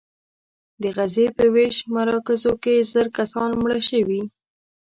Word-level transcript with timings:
د 0.81 0.83
غزې 0.97 1.25
په 1.37 1.45
ویش 1.53 1.75
مراکزو 1.93 2.53
کې 2.63 2.75
زر 2.91 3.07
کسان 3.17 3.49
مړه 3.63 3.81
شوي. 3.89 4.21